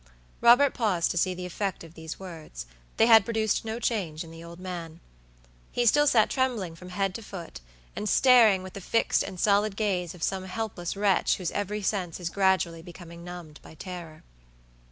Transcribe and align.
Robert 0.41 0.73
paused 0.73 1.11
to 1.11 1.17
see 1.19 1.35
the 1.35 1.45
effect 1.45 1.83
of 1.83 1.93
these 1.93 2.19
words. 2.19 2.65
They 2.97 3.05
had 3.05 3.23
produced 3.23 3.63
no 3.63 3.77
change 3.79 4.23
in 4.23 4.31
the 4.31 4.43
old 4.43 4.59
man. 4.59 4.99
He 5.71 5.85
still 5.85 6.07
sat 6.07 6.27
trembling 6.27 6.73
from 6.75 6.89
head 6.89 7.13
to 7.13 7.21
foot, 7.21 7.61
and 7.95 8.09
staring 8.09 8.63
with 8.63 8.73
the 8.73 8.81
fixed 8.81 9.21
and 9.21 9.39
solid 9.39 9.75
gaze 9.75 10.15
of 10.15 10.23
some 10.23 10.45
helpless 10.45 10.97
wretch 10.97 11.35
whose 11.35 11.51
every 11.51 11.83
sense 11.83 12.19
is 12.19 12.31
gradually 12.31 12.81
becoming 12.81 13.23
numbed 13.23 13.59
by 13.61 13.75
terror. 13.75 14.23